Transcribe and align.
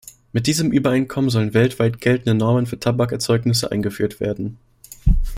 Mit 0.31 0.47
diesem 0.47 0.71
Übereinkommen 0.71 1.29
sollen 1.29 1.53
weltweit 1.53 2.01
geltende 2.01 2.33
Normen 2.33 2.65
für 2.65 2.79
Tabakerzeugnisse 2.79 3.71
eingeführt 3.71 4.19
werden. 4.19 4.57